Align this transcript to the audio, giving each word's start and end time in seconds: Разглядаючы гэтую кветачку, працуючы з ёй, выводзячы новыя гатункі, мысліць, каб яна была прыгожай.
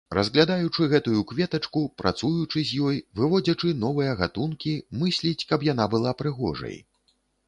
Разглядаючы 0.17 0.85
гэтую 0.93 1.19
кветачку, 1.31 1.81
працуючы 2.01 2.63
з 2.69 2.79
ёй, 2.87 2.97
выводзячы 3.21 3.73
новыя 3.83 4.15
гатункі, 4.23 4.73
мысліць, 5.03 5.47
каб 5.53 5.67
яна 5.69 5.85
была 5.93 6.15
прыгожай. 6.23 6.75